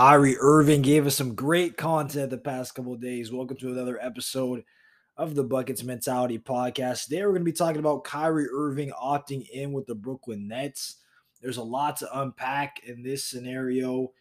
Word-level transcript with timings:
Kyrie 0.00 0.38
Irving 0.40 0.80
gave 0.80 1.06
us 1.06 1.14
some 1.14 1.34
great 1.34 1.76
content 1.76 2.30
the 2.30 2.38
past 2.38 2.74
couple 2.74 2.96
days. 2.96 3.30
Welcome 3.30 3.58
to 3.58 3.70
another 3.70 4.00
episode 4.00 4.64
of 5.18 5.34
the 5.34 5.44
Buckets 5.44 5.84
Mentality 5.84 6.38
Podcast. 6.38 7.04
Today 7.04 7.20
we're 7.20 7.32
going 7.32 7.42
to 7.42 7.44
be 7.44 7.52
talking 7.52 7.80
about 7.80 8.04
Kyrie 8.04 8.48
Irving 8.50 8.92
opting 8.92 9.46
in 9.50 9.72
with 9.72 9.84
the 9.84 9.94
Brooklyn 9.94 10.48
Nets. 10.48 10.96
There's 11.42 11.58
a 11.58 11.62
lot 11.62 11.98
to 11.98 12.18
unpack 12.18 12.80
in 12.82 13.02
this 13.02 13.26
scenario. 13.26 14.12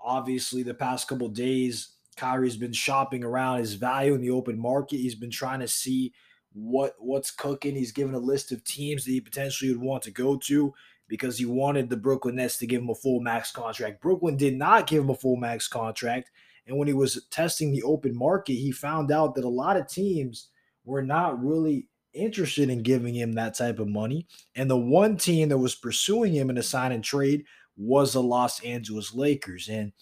Obviously, 0.00 0.62
the 0.62 0.72
past 0.72 1.08
couple 1.08 1.28
days, 1.30 1.94
Kyrie's 2.16 2.56
been 2.56 2.72
shopping 2.72 3.24
around 3.24 3.58
his 3.58 3.74
value 3.74 4.14
in 4.14 4.20
the 4.20 4.30
open 4.30 4.56
market. 4.56 4.98
He's 4.98 5.16
been 5.16 5.32
trying 5.32 5.58
to 5.58 5.68
see 5.68 6.12
what 6.52 6.94
what's 7.00 7.32
cooking. 7.32 7.74
He's 7.74 7.90
given 7.90 8.14
a 8.14 8.20
list 8.20 8.52
of 8.52 8.62
teams 8.62 9.04
that 9.04 9.10
he 9.10 9.20
potentially 9.20 9.72
would 9.72 9.82
want 9.82 10.04
to 10.04 10.12
go 10.12 10.36
to 10.44 10.72
because 11.08 11.38
he 11.38 11.46
wanted 11.46 11.88
the 11.88 11.96
Brooklyn 11.96 12.36
Nets 12.36 12.58
to 12.58 12.66
give 12.66 12.82
him 12.82 12.90
a 12.90 12.94
full 12.94 13.20
max 13.20 13.50
contract. 13.50 14.00
Brooklyn 14.00 14.36
did 14.36 14.56
not 14.56 14.86
give 14.86 15.02
him 15.02 15.10
a 15.10 15.14
full 15.14 15.36
max 15.36 15.68
contract. 15.68 16.30
And 16.66 16.78
when 16.78 16.88
he 16.88 16.94
was 16.94 17.26
testing 17.30 17.72
the 17.72 17.82
open 17.82 18.16
market, 18.16 18.54
he 18.54 18.72
found 18.72 19.12
out 19.12 19.34
that 19.34 19.44
a 19.44 19.48
lot 19.48 19.76
of 19.76 19.88
teams 19.88 20.48
were 20.84 21.02
not 21.02 21.42
really 21.42 21.88
interested 22.14 22.70
in 22.70 22.82
giving 22.82 23.14
him 23.14 23.32
that 23.32 23.54
type 23.54 23.78
of 23.78 23.88
money. 23.88 24.26
And 24.54 24.70
the 24.70 24.78
one 24.78 25.16
team 25.16 25.48
that 25.50 25.58
was 25.58 25.74
pursuing 25.74 26.32
him 26.32 26.48
in 26.48 26.58
a 26.58 26.62
sign 26.62 26.92
and 26.92 27.04
trade 27.04 27.44
was 27.76 28.12
the 28.12 28.22
Los 28.22 28.60
Angeles 28.60 29.12
Lakers. 29.14 29.68
And 29.68 29.92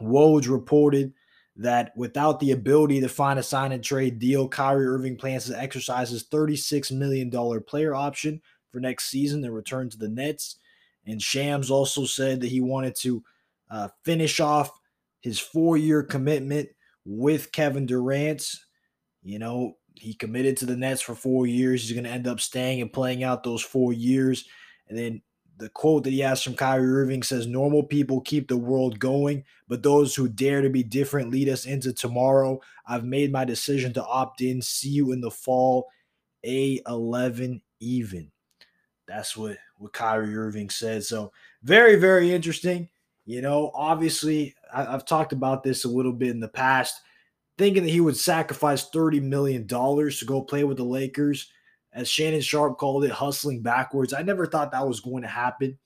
Woj 0.00 0.48
reported 0.48 1.12
that 1.56 1.92
without 1.96 2.40
the 2.40 2.52
ability 2.52 3.00
to 3.00 3.08
find 3.08 3.38
a 3.38 3.42
sign 3.42 3.72
and 3.72 3.84
trade 3.84 4.18
deal, 4.18 4.48
Kyrie 4.48 4.86
Irving 4.86 5.16
plans 5.16 5.46
to 5.46 5.60
exercise 5.60 6.10
his 6.10 6.24
$36 6.24 6.92
million 6.92 7.30
player 7.64 7.94
option 7.94 8.40
for 8.72 8.80
next 8.80 9.10
season 9.10 9.44
and 9.44 9.54
return 9.54 9.90
to 9.90 9.98
the 9.98 10.08
Nets. 10.08 10.56
And 11.06 11.20
Shams 11.20 11.70
also 11.70 12.04
said 12.04 12.40
that 12.40 12.48
he 12.48 12.60
wanted 12.60 12.96
to 12.96 13.22
uh, 13.70 13.88
finish 14.04 14.40
off 14.40 14.70
his 15.20 15.38
four 15.38 15.76
year 15.76 16.02
commitment 16.02 16.68
with 17.04 17.52
Kevin 17.52 17.86
Durant. 17.86 18.44
You 19.22 19.38
know, 19.38 19.76
he 19.94 20.14
committed 20.14 20.56
to 20.58 20.66
the 20.66 20.76
Nets 20.76 21.00
for 21.02 21.14
four 21.14 21.46
years. 21.46 21.82
He's 21.82 21.92
going 21.92 22.04
to 22.04 22.10
end 22.10 22.26
up 22.26 22.40
staying 22.40 22.80
and 22.80 22.92
playing 22.92 23.22
out 23.22 23.42
those 23.42 23.62
four 23.62 23.92
years. 23.92 24.44
And 24.88 24.98
then 24.98 25.22
the 25.58 25.68
quote 25.68 26.04
that 26.04 26.10
he 26.10 26.20
has 26.20 26.42
from 26.42 26.54
Kyrie 26.54 26.90
Irving 26.90 27.22
says, 27.22 27.46
Normal 27.46 27.84
people 27.84 28.20
keep 28.20 28.48
the 28.48 28.56
world 28.56 28.98
going, 28.98 29.44
but 29.68 29.82
those 29.82 30.14
who 30.14 30.28
dare 30.28 30.62
to 30.62 30.70
be 30.70 30.82
different 30.82 31.30
lead 31.30 31.48
us 31.48 31.66
into 31.66 31.92
tomorrow. 31.92 32.60
I've 32.86 33.04
made 33.04 33.30
my 33.30 33.44
decision 33.44 33.92
to 33.94 34.04
opt 34.04 34.40
in. 34.40 34.60
See 34.62 34.88
you 34.88 35.12
in 35.12 35.20
the 35.20 35.30
fall. 35.30 35.88
A11 36.44 37.62
even. 37.80 38.32
That's 39.12 39.36
what 39.36 39.58
what 39.76 39.92
Kyrie 39.92 40.36
Irving 40.36 40.70
said. 40.70 41.04
So 41.04 41.32
very 41.62 41.96
very 41.96 42.32
interesting. 42.32 42.88
You 43.24 43.42
know, 43.42 43.70
obviously 43.74 44.54
I, 44.74 44.84
have 44.84 45.04
talked 45.04 45.32
about 45.32 45.62
this 45.62 45.84
a 45.84 45.88
little 45.88 46.12
bit 46.12 46.30
in 46.30 46.40
the 46.40 46.48
past, 46.48 47.00
thinking 47.58 47.84
that 47.84 47.90
he 47.90 48.00
would 48.00 48.16
sacrifice 48.16 48.88
thirty 48.88 49.20
million 49.20 49.66
dollars 49.66 50.18
to 50.18 50.24
go 50.24 50.40
play 50.40 50.64
with 50.64 50.78
the 50.78 50.84
Lakers, 50.84 51.50
as 51.92 52.08
Shannon 52.08 52.40
Sharpe 52.40 52.78
called 52.78 53.04
it, 53.04 53.10
hustling 53.10 53.60
backwards. 53.60 54.14
I 54.14 54.22
never 54.22 54.46
thought 54.46 54.72
that 54.72 54.88
was 54.88 55.00
going 55.00 55.22
to 55.22 55.28
happen, 55.28 55.78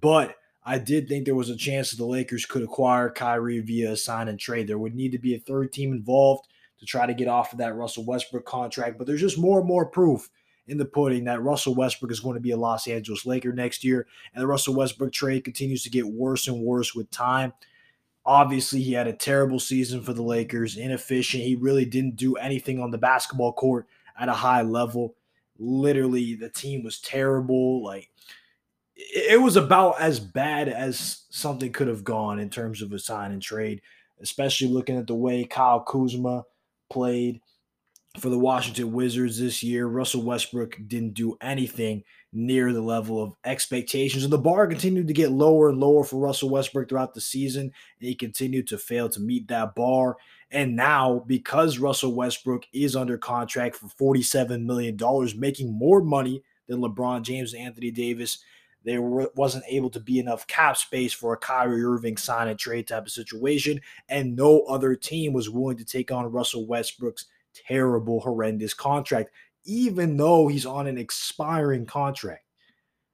but 0.00 0.34
I 0.64 0.78
did 0.78 1.08
think 1.08 1.24
there 1.24 1.34
was 1.34 1.50
a 1.50 1.56
chance 1.56 1.90
that 1.90 1.98
the 1.98 2.06
Lakers 2.06 2.44
could 2.44 2.62
acquire 2.62 3.08
Kyrie 3.10 3.60
via 3.60 3.92
a 3.92 3.96
sign 3.96 4.28
and 4.28 4.38
trade. 4.38 4.66
There 4.66 4.78
would 4.78 4.94
need 4.94 5.12
to 5.12 5.18
be 5.18 5.34
a 5.34 5.40
third 5.40 5.72
team 5.72 5.92
involved 5.92 6.48
to 6.80 6.86
try 6.86 7.06
to 7.06 7.14
get 7.14 7.28
off 7.28 7.52
of 7.52 7.58
that 7.58 7.76
Russell 7.76 8.04
Westbrook 8.04 8.46
contract, 8.46 8.98
but 8.98 9.06
there's 9.06 9.20
just 9.20 9.38
more 9.38 9.60
and 9.60 9.68
more 9.68 9.86
proof 9.86 10.28
in 10.66 10.78
the 10.78 10.84
pudding 10.84 11.24
that 11.24 11.42
Russell 11.42 11.74
Westbrook 11.74 12.10
is 12.10 12.20
going 12.20 12.34
to 12.34 12.40
be 12.40 12.52
a 12.52 12.56
Los 12.56 12.88
Angeles 12.88 13.26
Laker 13.26 13.52
next 13.52 13.84
year. 13.84 14.06
And 14.32 14.42
the 14.42 14.46
Russell 14.46 14.74
Westbrook 14.74 15.12
trade 15.12 15.44
continues 15.44 15.82
to 15.82 15.90
get 15.90 16.06
worse 16.06 16.48
and 16.48 16.60
worse 16.60 16.94
with 16.94 17.10
time. 17.10 17.52
Obviously, 18.26 18.80
he 18.80 18.94
had 18.94 19.06
a 19.06 19.12
terrible 19.12 19.60
season 19.60 20.00
for 20.00 20.14
the 20.14 20.22
Lakers, 20.22 20.78
inefficient. 20.78 21.42
He 21.42 21.56
really 21.56 21.84
didn't 21.84 22.16
do 22.16 22.36
anything 22.36 22.80
on 22.80 22.90
the 22.90 22.98
basketball 22.98 23.52
court 23.52 23.86
at 24.18 24.30
a 24.30 24.32
high 24.32 24.62
level. 24.62 25.14
Literally, 25.58 26.34
the 26.34 26.48
team 26.48 26.82
was 26.82 27.00
terrible. 27.00 27.84
Like, 27.84 28.08
it 28.96 29.42
was 29.42 29.56
about 29.56 30.00
as 30.00 30.20
bad 30.20 30.68
as 30.68 31.24
something 31.28 31.72
could 31.72 31.88
have 31.88 32.04
gone 32.04 32.38
in 32.38 32.48
terms 32.48 32.80
of 32.80 32.92
a 32.92 32.98
sign 32.98 33.32
and 33.32 33.42
trade, 33.42 33.82
especially 34.20 34.68
looking 34.68 34.96
at 34.96 35.06
the 35.06 35.14
way 35.14 35.44
Kyle 35.44 35.80
Kuzma 35.80 36.44
played 36.88 37.40
for 38.18 38.28
the 38.28 38.38
Washington 38.38 38.92
Wizards 38.92 39.38
this 39.38 39.62
year. 39.62 39.86
Russell 39.86 40.22
Westbrook 40.22 40.78
didn't 40.86 41.14
do 41.14 41.36
anything 41.40 42.04
near 42.32 42.72
the 42.72 42.80
level 42.80 43.22
of 43.22 43.34
expectations. 43.44 44.24
And 44.24 44.32
the 44.32 44.38
bar 44.38 44.66
continued 44.66 45.08
to 45.08 45.12
get 45.12 45.30
lower 45.30 45.68
and 45.68 45.78
lower 45.78 46.04
for 46.04 46.20
Russell 46.20 46.50
Westbrook 46.50 46.88
throughout 46.88 47.14
the 47.14 47.20
season. 47.20 47.62
And 47.62 47.72
he 48.08 48.14
continued 48.14 48.68
to 48.68 48.78
fail 48.78 49.08
to 49.10 49.20
meet 49.20 49.48
that 49.48 49.74
bar. 49.74 50.16
And 50.50 50.76
now, 50.76 51.24
because 51.26 51.78
Russell 51.78 52.14
Westbrook 52.14 52.66
is 52.72 52.94
under 52.94 53.18
contract 53.18 53.76
for 53.76 54.14
$47 54.14 54.64
million, 54.64 54.96
making 55.36 55.72
more 55.72 56.00
money 56.00 56.42
than 56.68 56.80
LeBron 56.80 57.22
James 57.22 57.52
and 57.52 57.62
Anthony 57.62 57.90
Davis, 57.90 58.38
there 58.84 59.02
wasn't 59.02 59.64
able 59.66 59.90
to 59.90 59.98
be 59.98 60.18
enough 60.18 60.46
cap 60.46 60.76
space 60.76 61.12
for 61.12 61.32
a 61.32 61.38
Kyrie 61.38 61.82
Irving 61.82 62.16
sign 62.16 62.48
and 62.48 62.58
trade 62.58 62.86
type 62.86 63.06
of 63.06 63.12
situation. 63.12 63.80
And 64.08 64.36
no 64.36 64.60
other 64.68 64.94
team 64.94 65.32
was 65.32 65.50
willing 65.50 65.78
to 65.78 65.84
take 65.84 66.12
on 66.12 66.30
Russell 66.30 66.66
Westbrook's 66.66 67.26
terrible, 67.66 68.20
horrendous 68.20 68.74
contract, 68.74 69.30
even 69.64 70.16
though 70.16 70.48
he's 70.48 70.66
on 70.66 70.86
an 70.86 70.98
expiring 70.98 71.86
contract. 71.86 72.44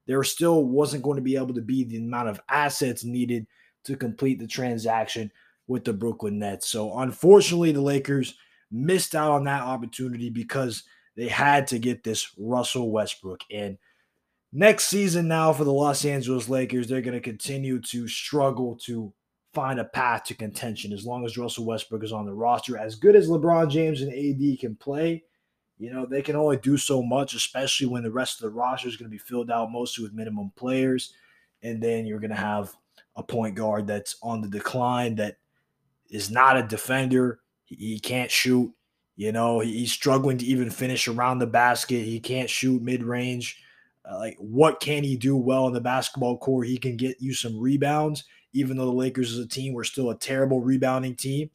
There 0.06 0.24
still 0.24 0.64
wasn't 0.64 1.04
going 1.04 1.16
to 1.16 1.22
be 1.22 1.36
able 1.36 1.54
to 1.54 1.60
be 1.60 1.84
the 1.84 1.98
amount 1.98 2.28
of 2.28 2.40
assets 2.48 3.04
needed 3.04 3.46
to 3.84 3.96
complete 3.96 4.38
the 4.38 4.46
transaction 4.46 5.30
with 5.68 5.84
the 5.84 5.92
Brooklyn 5.92 6.38
Nets. 6.38 6.68
So, 6.68 6.98
unfortunately, 6.98 7.72
the 7.72 7.80
Lakers 7.80 8.34
missed 8.70 9.14
out 9.14 9.32
on 9.32 9.44
that 9.44 9.62
opportunity 9.62 10.30
because 10.30 10.82
they 11.16 11.28
had 11.28 11.66
to 11.68 11.78
get 11.78 12.02
this 12.02 12.32
Russell 12.38 12.90
Westbrook. 12.90 13.40
And 13.50 13.78
next 14.52 14.88
season, 14.88 15.28
now 15.28 15.52
for 15.52 15.64
the 15.64 15.72
Los 15.72 16.04
Angeles 16.04 16.48
Lakers, 16.48 16.88
they're 16.88 17.02
going 17.02 17.14
to 17.14 17.20
continue 17.20 17.80
to 17.82 18.08
struggle 18.08 18.76
to 18.86 19.12
find 19.52 19.80
a 19.80 19.84
path 19.84 20.24
to 20.24 20.34
contention 20.34 20.92
as 20.92 21.04
long 21.04 21.24
as 21.24 21.36
Russell 21.36 21.64
Westbrook 21.64 22.04
is 22.04 22.12
on 22.12 22.26
the 22.26 22.32
roster. 22.32 22.78
As 22.78 22.94
good 22.94 23.16
as 23.16 23.28
LeBron 23.28 23.70
James 23.70 24.00
and 24.00 24.12
AD 24.12 24.60
can 24.60 24.76
play, 24.76 25.24
you 25.78 25.90
know, 25.90 26.06
they 26.06 26.22
can 26.22 26.36
only 26.36 26.58
do 26.58 26.76
so 26.76 27.02
much, 27.02 27.34
especially 27.34 27.86
when 27.86 28.02
the 28.02 28.10
rest 28.10 28.36
of 28.36 28.42
the 28.42 28.56
roster 28.56 28.86
is 28.86 28.96
going 28.96 29.10
to 29.10 29.14
be 29.14 29.18
filled 29.18 29.50
out 29.50 29.72
mostly 29.72 30.04
with 30.04 30.12
minimum 30.12 30.52
players. 30.54 31.14
And 31.62 31.82
then 31.82 32.06
you're 32.06 32.20
going 32.20 32.30
to 32.30 32.36
have 32.36 32.74
a 33.16 33.22
point 33.22 33.54
guard 33.54 33.86
that's 33.86 34.16
on 34.22 34.40
the 34.40 34.48
decline 34.48 35.16
that 35.16 35.38
is 36.10 36.30
not 36.30 36.56
a 36.56 36.62
defender. 36.62 37.40
He, 37.64 37.98
can't 37.98 38.30
shoot. 38.30 38.72
You 39.16 39.32
know, 39.32 39.60
he's 39.60 39.92
struggling 39.92 40.38
to 40.38 40.44
even 40.44 40.70
finish 40.70 41.08
around 41.08 41.38
the 41.38 41.46
basket. 41.46 42.04
He 42.04 42.20
can't 42.20 42.50
shoot 42.50 42.82
mid 42.82 43.02
range. 43.02 43.62
Uh, 44.10 44.18
like, 44.18 44.36
what 44.38 44.80
can 44.80 45.04
he 45.04 45.16
do 45.16 45.36
well 45.36 45.66
in 45.66 45.72
the 45.72 45.80
basketball 45.80 46.36
court? 46.38 46.66
He 46.66 46.78
can 46.78 46.96
get 46.96 47.20
you 47.20 47.32
some 47.32 47.58
rebounds 47.58 48.24
even 48.52 48.76
though 48.76 48.86
the 48.86 48.92
Lakers 48.92 49.32
as 49.32 49.38
a 49.38 49.48
team 49.48 49.72
were 49.72 49.84
still 49.84 50.10
a 50.10 50.18
terrible 50.18 50.60
rebounding 50.60 51.14
team. 51.14 51.50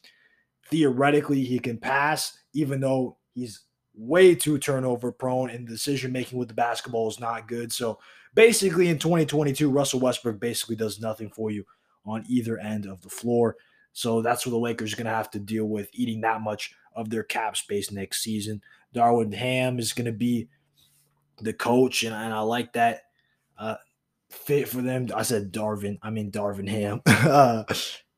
Theoretically, 0.69 1.43
he 1.43 1.59
can 1.59 1.77
pass, 1.77 2.38
even 2.53 2.79
though 2.79 3.17
he's 3.33 3.61
way 3.93 4.35
too 4.35 4.57
turnover 4.57 5.11
prone 5.11 5.49
and 5.49 5.67
decision 5.67 6.11
making 6.11 6.38
with 6.38 6.47
the 6.47 6.53
basketball 6.53 7.07
is 7.09 7.19
not 7.19 7.47
good. 7.47 7.71
So 7.71 7.99
basically, 8.33 8.89
in 8.89 8.97
2022, 8.97 9.69
Russell 9.69 9.99
Westbrook 9.99 10.39
basically 10.39 10.75
does 10.75 10.99
nothing 10.99 11.29
for 11.29 11.51
you 11.51 11.66
on 12.05 12.23
either 12.27 12.57
end 12.57 12.85
of 12.85 13.01
the 13.01 13.09
floor. 13.09 13.57
So 13.93 14.22
that's 14.22 14.45
what 14.45 14.51
the 14.51 14.57
Lakers 14.57 14.93
are 14.93 14.97
going 14.97 15.05
to 15.05 15.11
have 15.11 15.31
to 15.31 15.39
deal 15.39 15.66
with, 15.66 15.89
eating 15.93 16.22
that 16.22 16.41
much 16.41 16.73
of 16.95 17.09
their 17.09 17.23
cap 17.23 17.55
space 17.57 17.91
next 17.91 18.23
season. 18.23 18.61
Darwin 18.93 19.31
Ham 19.31 19.79
is 19.79 19.93
going 19.93 20.05
to 20.05 20.11
be 20.11 20.47
the 21.41 21.53
coach, 21.53 22.03
and, 22.03 22.16
and 22.16 22.34
I 22.34 22.41
like 22.41 22.73
that. 22.73 23.03
Uh, 23.57 23.75
fit 24.29 24.68
for 24.68 24.81
them. 24.81 25.07
I 25.16 25.23
said 25.23 25.51
Darvin. 25.51 25.97
I 26.01 26.09
mean 26.09 26.31
Darvin 26.31 26.69
Ham. 26.69 27.01
uh, 27.06 27.63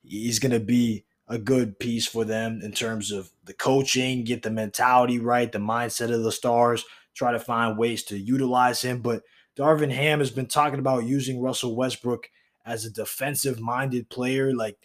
he's 0.04 0.40
going 0.40 0.52
to 0.52 0.60
be 0.60 1.06
a 1.28 1.38
good 1.38 1.78
piece 1.80 2.08
for 2.08 2.24
them 2.24 2.62
in 2.64 2.72
terms 2.72 3.12
of 3.12 3.30
the 3.44 3.54
coaching, 3.54 4.24
get 4.24 4.44
the 4.44 4.50
mentality 4.50 5.19
right, 5.19 5.52
the 5.52 5.60
mindset 5.60 6.14
of 6.14 6.24
the 6.24 6.31
stars, 6.31 6.86
try 7.14 7.31
to 7.31 7.40
find 7.40 7.78
ways 7.78 8.04
to 8.04 8.18
utilize 8.18 8.81
him. 8.81 9.02
But 9.02 9.24
Darvin 9.58 9.92
Ham 9.92 10.20
has 10.20 10.31
been 10.31 10.46
talking 10.46 10.80
about 10.80 11.04
using 11.04 11.42
Russell 11.42 11.75
Westbrook 11.75 12.30
as 12.66 12.86
a 12.86 12.92
defensive 12.92 13.60
minded 13.60 14.10
player. 14.10 14.54
Like 14.56 14.78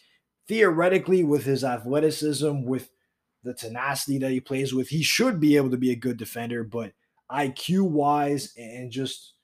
theoretically, 0.49 1.23
with 1.23 1.44
his 1.44 1.62
athleticism, 1.62 2.64
with 2.64 2.90
the 3.44 3.55
tenacity 3.55 4.19
that 4.19 4.31
he 4.31 4.40
plays 4.40 4.75
with, 4.75 4.88
he 4.88 5.02
should 5.02 5.38
be 5.38 5.56
able 5.56 5.70
to 5.70 5.76
be 5.76 5.93
a 5.93 5.96
good 5.96 6.17
defender. 6.17 6.64
But 6.64 6.93
IQ 7.30 7.90
wise 7.90 8.52
and 8.56 8.90
just 8.90 9.34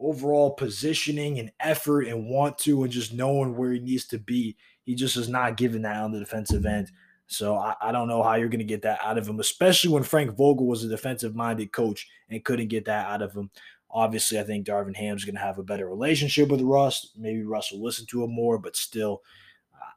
overall 0.00 0.52
positioning 0.52 1.38
and 1.38 1.52
effort 1.60 2.02
and 2.02 2.28
want 2.28 2.58
to 2.58 2.82
and 2.82 2.92
just 2.92 3.12
knowing 3.12 3.56
where 3.56 3.72
he 3.72 3.80
needs 3.80 4.06
to 4.06 4.18
be. 4.18 4.56
He 4.84 4.94
just 4.94 5.16
is 5.16 5.28
not 5.28 5.56
given 5.56 5.82
that 5.82 6.02
on 6.02 6.12
the 6.12 6.18
defensive 6.18 6.66
end. 6.66 6.90
So 7.28 7.56
I, 7.56 7.74
I 7.80 7.92
don't 7.92 8.08
know 8.08 8.22
how 8.22 8.34
you're 8.34 8.48
going 8.48 8.58
to 8.58 8.64
get 8.64 8.82
that 8.82 9.00
out 9.02 9.16
of 9.16 9.26
him, 9.26 9.40
especially 9.40 9.90
when 9.90 10.02
Frank 10.02 10.36
Vogel 10.36 10.66
was 10.66 10.84
a 10.84 10.88
defensive 10.88 11.34
minded 11.34 11.72
coach 11.72 12.08
and 12.28 12.44
couldn't 12.44 12.68
get 12.68 12.84
that 12.86 13.08
out 13.08 13.22
of 13.22 13.32
him. 13.32 13.50
Obviously, 13.90 14.38
I 14.38 14.42
think 14.42 14.66
Darvin 14.66 14.96
Ham's 14.96 15.24
going 15.24 15.36
to 15.36 15.40
have 15.40 15.58
a 15.58 15.62
better 15.62 15.88
relationship 15.88 16.48
with 16.48 16.62
Russ. 16.62 17.10
Maybe 17.16 17.42
Russ 17.42 17.70
will 17.70 17.82
listen 17.82 18.06
to 18.06 18.24
him 18.24 18.34
more, 18.34 18.58
but 18.58 18.76
still, 18.76 19.22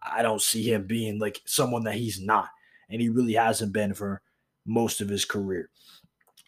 I 0.01 0.21
don't 0.21 0.41
see 0.41 0.71
him 0.71 0.85
being 0.85 1.19
like 1.19 1.41
someone 1.45 1.83
that 1.85 1.95
he's 1.95 2.21
not. 2.21 2.49
And 2.89 3.01
he 3.01 3.09
really 3.09 3.33
hasn't 3.33 3.73
been 3.73 3.93
for 3.93 4.21
most 4.65 5.01
of 5.01 5.09
his 5.09 5.25
career. 5.25 5.69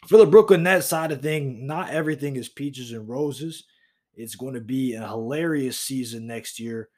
For 0.06 0.16
the 0.16 0.26
Brooklyn 0.26 0.62
Nets 0.62 0.86
side 0.86 1.12
of 1.12 1.20
thing, 1.20 1.66
not 1.66 1.90
everything 1.90 2.36
is 2.36 2.48
peaches 2.48 2.92
and 2.92 3.08
roses. 3.08 3.64
It's 4.14 4.36
going 4.36 4.54
to 4.54 4.60
be 4.60 4.94
a 4.94 5.06
hilarious 5.06 5.78
season 5.78 6.26
next 6.26 6.58
year 6.58 6.88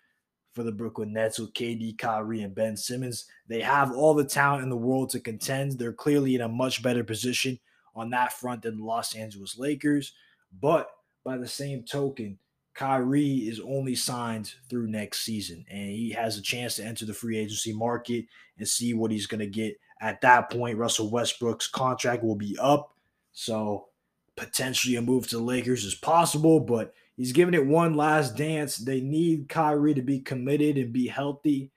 for 0.53 0.63
the 0.63 0.73
Brooklyn 0.73 1.13
Nets 1.13 1.39
with 1.39 1.55
KD, 1.55 1.99
Kyrie, 1.99 2.43
and 2.43 2.55
Ben 2.55 2.77
Simmons. 2.77 3.27
They 3.49 3.61
have 3.61 3.93
all 3.93 4.15
the 4.15 4.25
talent 4.25 4.63
in 4.63 4.69
the 4.69 4.77
world 4.77 5.11
to 5.11 5.21
contend. 5.21 5.79
They're 5.79 5.93
clearly 5.93 6.35
in 6.35 6.41
a 6.41 6.49
much 6.49 6.83
better 6.83 7.05
position 7.05 7.59
on 7.95 8.11
that 8.11 8.33
front 8.33 8.63
than 8.63 8.79
the 8.79 8.85
Los 8.85 9.15
Angeles 9.15 9.59
Lakers. 9.59 10.13
But 10.61 10.89
by 11.25 11.37
the 11.37 11.49
same 11.49 11.85
token, 11.85 12.39
Kyrie 12.75 13.49
is 13.49 13.61
only 13.61 13.95
signed 13.95 14.55
through 14.69 14.89
next 14.89 15.21
season, 15.21 15.65
and 15.71 15.91
he 15.91 16.11
has 16.13 16.39
a 16.39 16.43
chance 16.43 16.77
to 16.77 16.85
enter 16.85 17.05
the 17.05 17.13
free 17.13 17.39
agency 17.39 17.73
market 17.73 18.27
and 18.59 18.67
see 18.67 18.95
what 18.95 19.11
he's 19.11 19.27
going 19.27 19.41
to 19.41 19.47
get. 19.47 19.77
At 20.01 20.23
that 20.23 20.51
point, 20.51 20.79
Russell 20.79 21.11
Westbrook's 21.11 21.69
contract 21.69 22.23
will 22.25 22.37
be 22.37 22.57
up, 22.59 22.95
so 23.33 23.89
potentially 24.37 24.97
a 24.97 25.03
move 25.03 25.29
to 25.29 25.37
the 25.37 25.43
Lakers 25.43 25.85
is 25.85 25.95
possible, 25.95 26.61
but 26.61 26.95
he's 27.17 27.33
giving 27.33 27.53
it 27.53 27.67
one 27.67 27.95
last 27.95 28.37
dance. 28.37 28.77
They 28.79 29.03
need 29.03 29.51
Kyrie 29.51 29.95
to 29.95 30.03
be 30.03 30.21
committed 30.21 30.79
and 30.79 30.93
be 30.93 31.07
healthy 31.07 31.71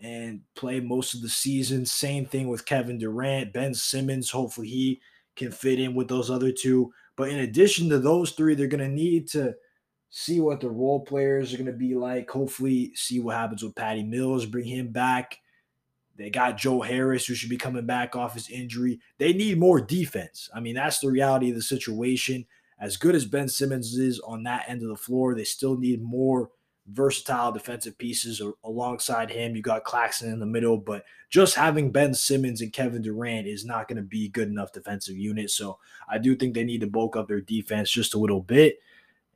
and 0.00 0.40
play 0.56 0.80
most 0.80 1.14
of 1.14 1.22
the 1.22 1.28
season. 1.28 1.86
Same 1.86 2.26
thing 2.26 2.48
with 2.48 2.66
Kevin 2.66 2.98
Durant, 2.98 3.52
Ben 3.52 3.74
Simmons. 3.74 4.30
Hopefully, 4.30 4.68
he 4.68 5.00
can 5.36 5.52
fit 5.52 5.78
in 5.78 5.94
with 5.94 6.08
those 6.08 6.30
other 6.30 6.50
two. 6.50 6.92
But 7.16 7.30
in 7.30 7.38
addition 7.38 7.88
to 7.90 7.98
those 7.98 8.32
three, 8.32 8.54
they're 8.54 8.66
going 8.66 8.80
to 8.80 8.88
need 8.88 9.28
to 9.28 9.54
see 10.10 10.40
what 10.40 10.60
the 10.60 10.70
role 10.70 11.00
players 11.00 11.52
are 11.52 11.56
going 11.56 11.66
to 11.66 11.72
be 11.72 11.94
like. 11.94 12.30
Hopefully, 12.30 12.92
see 12.94 13.20
what 13.20 13.36
happens 13.36 13.62
with 13.62 13.74
Patty 13.74 14.02
Mills, 14.02 14.46
bring 14.46 14.66
him 14.66 14.88
back. 14.88 15.38
They 16.18 16.30
got 16.30 16.56
Joe 16.56 16.80
Harris, 16.80 17.26
who 17.26 17.34
should 17.34 17.48
be 17.48 17.56
coming 17.56 17.86
back 17.86 18.16
off 18.16 18.34
his 18.34 18.50
injury. 18.50 19.00
They 19.18 19.32
need 19.32 19.58
more 19.58 19.80
defense. 19.80 20.50
I 20.52 20.58
mean, 20.58 20.74
that's 20.74 20.98
the 20.98 21.10
reality 21.10 21.50
of 21.50 21.54
the 21.54 21.62
situation. 21.62 22.44
As 22.80 22.96
good 22.96 23.14
as 23.14 23.24
Ben 23.24 23.48
Simmons 23.48 23.96
is 23.96 24.20
on 24.20 24.42
that 24.42 24.64
end 24.68 24.82
of 24.82 24.88
the 24.88 24.96
floor, 24.96 25.34
they 25.34 25.44
still 25.44 25.76
need 25.76 26.02
more 26.02 26.50
versatile 26.88 27.52
defensive 27.52 27.96
pieces 27.98 28.42
alongside 28.64 29.30
him. 29.30 29.54
You 29.54 29.62
got 29.62 29.84
Claxton 29.84 30.32
in 30.32 30.40
the 30.40 30.46
middle, 30.46 30.76
but 30.76 31.04
just 31.30 31.54
having 31.54 31.92
Ben 31.92 32.14
Simmons 32.14 32.62
and 32.62 32.72
Kevin 32.72 33.02
Durant 33.02 33.46
is 33.46 33.64
not 33.64 33.86
going 33.86 33.96
to 33.96 34.02
be 34.02 34.28
good 34.28 34.48
enough 34.48 34.72
defensive 34.72 35.16
unit. 35.16 35.50
So 35.50 35.78
I 36.08 36.18
do 36.18 36.34
think 36.34 36.54
they 36.54 36.64
need 36.64 36.80
to 36.80 36.86
bulk 36.86 37.14
up 37.14 37.28
their 37.28 37.40
defense 37.40 37.90
just 37.90 38.14
a 38.14 38.18
little 38.18 38.40
bit. 38.40 38.78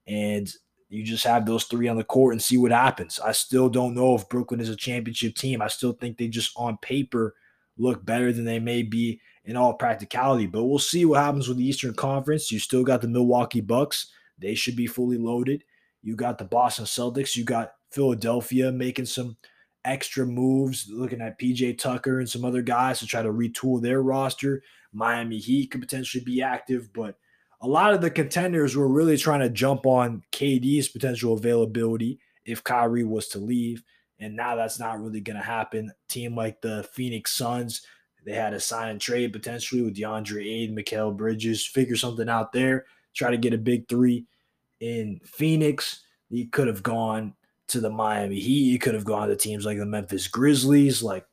And 0.06 0.52
you 0.92 1.02
just 1.02 1.24
have 1.24 1.46
those 1.46 1.64
three 1.64 1.88
on 1.88 1.96
the 1.96 2.04
court 2.04 2.34
and 2.34 2.42
see 2.42 2.58
what 2.58 2.70
happens. 2.70 3.18
I 3.18 3.32
still 3.32 3.70
don't 3.70 3.94
know 3.94 4.14
if 4.14 4.28
Brooklyn 4.28 4.60
is 4.60 4.68
a 4.68 4.76
championship 4.76 5.34
team. 5.34 5.62
I 5.62 5.68
still 5.68 5.92
think 5.92 6.18
they 6.18 6.28
just 6.28 6.52
on 6.54 6.76
paper 6.78 7.34
look 7.78 8.04
better 8.04 8.30
than 8.30 8.44
they 8.44 8.58
may 8.58 8.82
be 8.82 9.20
in 9.44 9.56
all 9.56 9.72
practicality. 9.72 10.46
But 10.46 10.64
we'll 10.64 10.78
see 10.78 11.06
what 11.06 11.22
happens 11.22 11.48
with 11.48 11.56
the 11.56 11.66
Eastern 11.66 11.94
Conference. 11.94 12.52
You 12.52 12.58
still 12.58 12.84
got 12.84 13.00
the 13.00 13.08
Milwaukee 13.08 13.62
Bucks. 13.62 14.12
They 14.38 14.54
should 14.54 14.76
be 14.76 14.86
fully 14.86 15.16
loaded. 15.16 15.64
You 16.02 16.14
got 16.14 16.36
the 16.36 16.44
Boston 16.44 16.84
Celtics. 16.84 17.36
You 17.36 17.44
got 17.44 17.72
Philadelphia 17.90 18.70
making 18.70 19.06
some 19.06 19.38
extra 19.86 20.26
moves, 20.26 20.88
looking 20.90 21.22
at 21.22 21.38
PJ 21.38 21.78
Tucker 21.78 22.20
and 22.20 22.28
some 22.28 22.44
other 22.44 22.62
guys 22.62 22.98
to 22.98 23.06
try 23.06 23.22
to 23.22 23.32
retool 23.32 23.80
their 23.80 24.02
roster. 24.02 24.62
Miami 24.92 25.38
Heat 25.38 25.70
could 25.70 25.80
potentially 25.80 26.22
be 26.22 26.42
active, 26.42 26.92
but 26.92 27.16
a 27.62 27.68
lot 27.68 27.94
of 27.94 28.00
the 28.00 28.10
contenders 28.10 28.76
were 28.76 28.88
really 28.88 29.16
trying 29.16 29.40
to 29.40 29.48
jump 29.48 29.86
on 29.86 30.22
KD's 30.32 30.88
potential 30.88 31.34
availability 31.34 32.18
if 32.44 32.64
Kyrie 32.64 33.04
was 33.04 33.28
to 33.28 33.38
leave. 33.38 33.84
And 34.18 34.36
now 34.36 34.56
that's 34.56 34.80
not 34.80 35.00
really 35.00 35.20
going 35.20 35.36
to 35.36 35.42
happen. 35.42 35.92
team 36.08 36.36
like 36.36 36.60
the 36.60 36.82
Phoenix 36.92 37.32
Suns, 37.32 37.82
they 38.24 38.32
had 38.32 38.52
a 38.52 38.60
sign 38.60 38.90
and 38.90 39.00
trade 39.00 39.32
potentially 39.32 39.82
with 39.82 39.96
DeAndre 39.96 40.44
Ayton, 40.44 40.76
Mikal 40.76 41.16
Bridges, 41.16 41.64
figure 41.64 41.96
something 41.96 42.28
out 42.28 42.52
there, 42.52 42.84
try 43.14 43.30
to 43.30 43.36
get 43.36 43.54
a 43.54 43.58
big 43.58 43.88
three 43.88 44.26
in 44.80 45.20
Phoenix. 45.24 46.02
He 46.30 46.46
could 46.46 46.66
have 46.66 46.82
gone 46.82 47.34
to 47.68 47.80
the 47.80 47.90
Miami 47.90 48.40
Heat. 48.40 48.70
He 48.70 48.78
could 48.78 48.94
have 48.94 49.04
gone 49.04 49.28
to 49.28 49.36
teams 49.36 49.64
like 49.64 49.78
the 49.78 49.86
Memphis 49.86 50.26
Grizzlies. 50.26 51.02
Like 51.02 51.26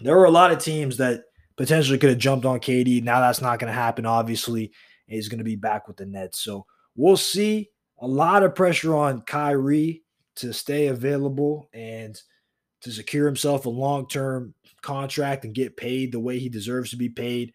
there 0.00 0.16
were 0.16 0.24
a 0.24 0.30
lot 0.30 0.52
of 0.52 0.58
teams 0.58 0.98
that 0.98 1.24
potentially 1.56 1.98
could 1.98 2.10
have 2.10 2.18
jumped 2.18 2.44
on 2.44 2.60
KD. 2.60 3.02
Now 3.02 3.20
that's 3.20 3.40
not 3.40 3.58
going 3.58 3.72
to 3.72 3.78
happen, 3.78 4.04
obviously. 4.04 4.72
He's 5.06 5.28
going 5.28 5.38
to 5.38 5.44
be 5.44 5.56
back 5.56 5.88
with 5.88 5.96
the 5.96 6.06
Nets. 6.06 6.40
So 6.40 6.66
we'll 6.96 7.16
see. 7.16 7.70
A 8.00 8.06
lot 8.06 8.42
of 8.42 8.54
pressure 8.54 8.94
on 8.94 9.22
Kyrie 9.22 10.02
to 10.36 10.52
stay 10.52 10.88
available 10.88 11.68
and 11.72 12.20
to 12.82 12.92
secure 12.92 13.26
himself 13.26 13.66
a 13.66 13.70
long 13.70 14.06
term 14.06 14.54
contract 14.82 15.44
and 15.44 15.54
get 15.54 15.76
paid 15.76 16.12
the 16.12 16.20
way 16.20 16.38
he 16.38 16.48
deserves 16.48 16.90
to 16.90 16.96
be 16.96 17.08
paid. 17.08 17.52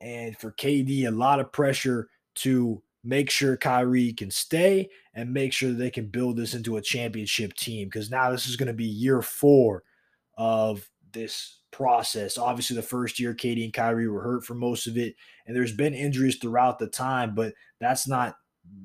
And 0.00 0.36
for 0.36 0.52
KD, 0.52 1.06
a 1.06 1.10
lot 1.10 1.40
of 1.40 1.52
pressure 1.52 2.08
to 2.36 2.82
make 3.04 3.30
sure 3.30 3.56
Kyrie 3.56 4.12
can 4.12 4.30
stay 4.30 4.88
and 5.14 5.32
make 5.32 5.52
sure 5.52 5.72
they 5.72 5.90
can 5.90 6.06
build 6.06 6.36
this 6.36 6.54
into 6.54 6.76
a 6.76 6.82
championship 6.82 7.54
team 7.54 7.88
because 7.88 8.10
now 8.10 8.30
this 8.30 8.46
is 8.46 8.56
going 8.56 8.68
to 8.68 8.72
be 8.72 8.84
year 8.84 9.22
four 9.22 9.82
of 10.38 10.88
this 11.12 11.60
process. 11.70 12.38
Obviously, 12.38 12.76
the 12.76 12.82
first 12.82 13.18
year, 13.18 13.34
KD 13.34 13.64
and 13.64 13.72
Kyrie 13.72 14.08
were 14.08 14.22
hurt 14.22 14.44
for 14.44 14.54
most 14.54 14.86
of 14.86 14.96
it, 14.96 15.14
and 15.46 15.56
there's 15.56 15.74
been 15.74 15.94
injuries 15.94 16.36
throughout 16.36 16.78
the 16.78 16.86
time, 16.86 17.34
but 17.34 17.54
that's 17.80 18.06
not 18.06 18.36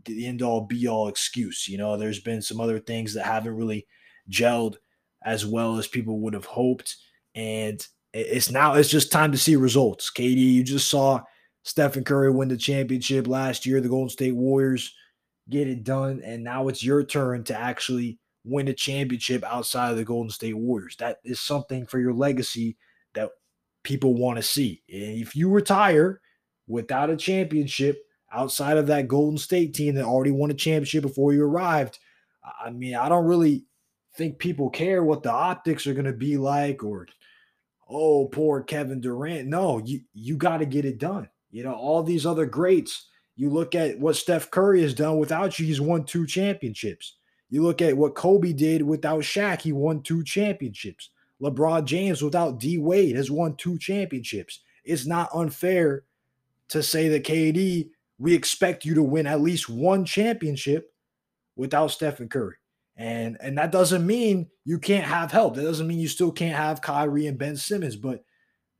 the 0.05 0.25
end 0.25 0.41
all 0.41 0.61
be 0.61 0.87
all 0.87 1.07
excuse. 1.07 1.67
You 1.67 1.77
know, 1.77 1.97
there's 1.97 2.19
been 2.19 2.41
some 2.41 2.59
other 2.59 2.79
things 2.79 3.13
that 3.13 3.25
haven't 3.25 3.55
really 3.55 3.85
gelled 4.29 4.77
as 5.23 5.45
well 5.45 5.77
as 5.77 5.87
people 5.87 6.19
would 6.21 6.33
have 6.33 6.45
hoped. 6.45 6.95
And 7.35 7.85
it's 8.13 8.49
now, 8.49 8.73
it's 8.75 8.89
just 8.89 9.11
time 9.11 9.31
to 9.31 9.37
see 9.37 9.55
results. 9.55 10.11
KD, 10.11 10.37
you 10.37 10.63
just 10.63 10.89
saw 10.89 11.21
Stephen 11.63 12.03
Curry 12.03 12.31
win 12.31 12.47
the 12.47 12.57
championship 12.57 13.27
last 13.27 13.65
year. 13.65 13.81
The 13.81 13.89
Golden 13.89 14.09
State 14.09 14.35
Warriors 14.35 14.93
get 15.49 15.67
it 15.67 15.83
done. 15.83 16.21
And 16.23 16.43
now 16.43 16.67
it's 16.67 16.83
your 16.83 17.03
turn 17.03 17.43
to 17.45 17.57
actually 17.57 18.19
win 18.47 18.67
a 18.67 18.73
championship 18.73 19.43
outside 19.43 19.91
of 19.91 19.97
the 19.97 20.05
Golden 20.05 20.29
State 20.29 20.57
Warriors. 20.57 20.95
That 20.97 21.17
is 21.23 21.39
something 21.39 21.85
for 21.85 21.99
your 21.99 22.13
legacy 22.13 22.77
that 23.13 23.29
people 23.83 24.15
want 24.15 24.37
to 24.37 24.43
see. 24.43 24.83
And 24.89 25.21
if 25.21 25.35
you 25.35 25.49
retire 25.49 26.21
without 26.67 27.09
a 27.09 27.17
championship 27.17 28.03
outside 28.31 28.77
of 28.77 28.87
that 28.87 29.07
Golden 29.07 29.37
State 29.37 29.73
team 29.73 29.95
that 29.95 30.05
already 30.05 30.31
won 30.31 30.51
a 30.51 30.55
championship 30.55 31.03
before 31.03 31.33
you 31.33 31.43
arrived, 31.43 31.99
I 32.63 32.69
mean, 32.69 32.95
I 32.95 33.09
don't 33.09 33.25
really 33.25 33.65
think 34.15 34.39
people 34.39 34.69
care 34.69 35.03
what 35.03 35.23
the 35.23 35.31
optics 35.31 35.85
are 35.85 35.93
going 35.93 36.05
to 36.05 36.13
be 36.13 36.37
like 36.37 36.83
or 36.83 37.07
oh, 37.89 38.27
poor 38.27 38.63
Kevin 38.63 39.01
Durant. 39.01 39.47
No, 39.47 39.79
you 39.79 40.01
you 40.13 40.37
got 40.37 40.57
to 40.57 40.65
get 40.65 40.85
it 40.85 40.97
done. 40.97 41.29
You 41.51 41.63
know, 41.63 41.73
all 41.73 42.03
these 42.03 42.25
other 42.25 42.45
greats, 42.45 43.07
you 43.35 43.49
look 43.49 43.75
at 43.75 43.99
what 43.99 44.15
Steph 44.15 44.51
Curry 44.51 44.81
has 44.81 44.93
done 44.93 45.17
without 45.17 45.57
you, 45.59 45.65
he's 45.65 45.81
won 45.81 46.03
two 46.03 46.25
championships. 46.25 47.15
You 47.49 47.63
look 47.63 47.81
at 47.81 47.95
what 47.97 48.15
Kobe 48.15 48.53
did 48.53 48.81
without 48.81 49.21
Shaq, 49.21 49.61
he 49.61 49.71
won 49.71 50.01
two 50.01 50.23
championships. 50.23 51.09
LeBron 51.41 51.85
James 51.85 52.21
without 52.21 52.59
D 52.59 52.77
Wade 52.77 53.15
has 53.15 53.31
won 53.31 53.55
two 53.55 53.77
championships. 53.77 54.61
It's 54.83 55.05
not 55.05 55.29
unfair 55.33 56.03
to 56.69 56.83
say 56.83 57.07
that 57.09 57.23
KD, 57.23 57.89
we 58.17 58.33
expect 58.33 58.85
you 58.85 58.95
to 58.95 59.03
win 59.03 59.27
at 59.27 59.41
least 59.41 59.69
one 59.69 60.03
championship 60.03 60.91
without 61.55 61.87
Stephen 61.87 62.27
Curry. 62.27 62.55
And 62.97 63.37
and 63.39 63.57
that 63.57 63.71
doesn't 63.71 64.05
mean 64.05 64.47
you 64.65 64.79
can't 64.79 65.05
have 65.05 65.31
help. 65.31 65.55
That 65.55 65.63
doesn't 65.63 65.87
mean 65.87 65.99
you 65.99 66.07
still 66.07 66.31
can't 66.31 66.55
have 66.55 66.81
Kyrie 66.81 67.27
and 67.27 67.37
Ben 67.37 67.55
Simmons, 67.55 67.95
but 67.95 68.23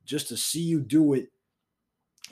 just 0.06 0.28
to 0.30 0.38
see 0.38 0.62
you 0.62 0.82
do 0.82 1.14
it 1.14 1.30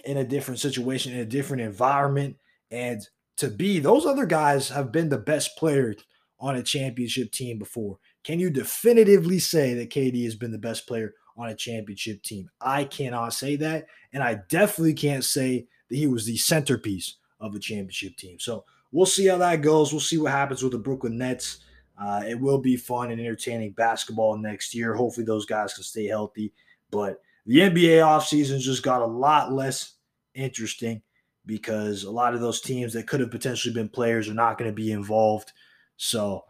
in 0.03 0.17
a 0.17 0.23
different 0.23 0.59
situation, 0.59 1.13
in 1.13 1.19
a 1.19 1.25
different 1.25 1.61
environment. 1.61 2.37
And 2.71 3.07
to 3.37 3.49
be, 3.49 3.79
those 3.79 4.05
other 4.05 4.25
guys 4.25 4.69
have 4.69 4.91
been 4.91 5.09
the 5.09 5.17
best 5.17 5.55
player 5.57 5.93
on 6.39 6.55
a 6.55 6.63
championship 6.63 7.31
team 7.31 7.57
before. 7.57 7.97
Can 8.23 8.39
you 8.39 8.49
definitively 8.49 9.39
say 9.39 9.73
that 9.75 9.89
KD 9.89 10.23
has 10.25 10.35
been 10.35 10.51
the 10.51 10.57
best 10.57 10.87
player 10.87 11.13
on 11.37 11.49
a 11.49 11.55
championship 11.55 12.21
team? 12.23 12.49
I 12.59 12.83
cannot 12.83 13.33
say 13.33 13.55
that. 13.57 13.87
And 14.13 14.23
I 14.23 14.41
definitely 14.49 14.93
can't 14.93 15.23
say 15.23 15.67
that 15.89 15.95
he 15.95 16.07
was 16.07 16.25
the 16.25 16.37
centerpiece 16.37 17.15
of 17.39 17.55
a 17.55 17.59
championship 17.59 18.17
team. 18.17 18.39
So 18.39 18.65
we'll 18.91 19.05
see 19.05 19.27
how 19.27 19.37
that 19.37 19.61
goes. 19.61 19.91
We'll 19.91 19.99
see 19.99 20.17
what 20.17 20.31
happens 20.31 20.63
with 20.63 20.71
the 20.71 20.79
Brooklyn 20.79 21.17
Nets. 21.17 21.59
Uh, 22.01 22.23
it 22.27 22.39
will 22.39 22.57
be 22.57 22.75
fun 22.75 23.11
and 23.11 23.21
entertaining 23.21 23.71
basketball 23.71 24.37
next 24.37 24.75
year. 24.75 24.93
Hopefully, 24.93 25.25
those 25.25 25.45
guys 25.45 25.73
can 25.73 25.83
stay 25.83 26.07
healthy. 26.07 26.51
But 26.91 27.21
the 27.45 27.59
NBA 27.59 27.99
offseason 27.99 28.59
just 28.59 28.83
got 28.83 29.01
a 29.01 29.05
lot 29.05 29.53
less 29.53 29.93
interesting 30.33 31.01
because 31.45 32.03
a 32.03 32.11
lot 32.11 32.33
of 32.33 32.41
those 32.41 32.59
teams 32.59 32.93
that 32.93 33.07
could 33.07 33.19
have 33.19 33.31
potentially 33.31 33.73
been 33.73 33.87
players 33.89 34.27
are 34.27 34.33
not 34.33 34.57
going 34.57 34.69
to 34.69 34.75
be 34.75 34.91
involved. 34.91 35.53
So, 35.97 36.45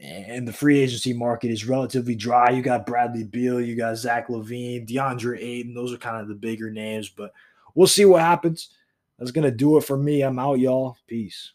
and 0.00 0.46
the 0.46 0.52
free 0.52 0.80
agency 0.80 1.12
market 1.12 1.50
is 1.50 1.66
relatively 1.66 2.14
dry. 2.14 2.50
You 2.50 2.62
got 2.62 2.86
Bradley 2.86 3.24
Beal, 3.24 3.60
you 3.60 3.76
got 3.76 3.96
Zach 3.96 4.28
LaVine, 4.28 4.86
DeAndre 4.86 5.38
Ayton. 5.40 5.74
Those 5.74 5.92
are 5.92 5.98
kind 5.98 6.20
of 6.20 6.28
the 6.28 6.34
bigger 6.34 6.70
names, 6.70 7.08
but 7.08 7.32
we'll 7.74 7.86
see 7.86 8.04
what 8.04 8.20
happens. 8.20 8.70
That's 9.18 9.30
going 9.30 9.44
to 9.44 9.50
do 9.50 9.78
it 9.78 9.84
for 9.84 9.96
me. 9.96 10.22
I'm 10.22 10.38
out, 10.38 10.58
y'all. 10.58 10.96
Peace. 11.06 11.52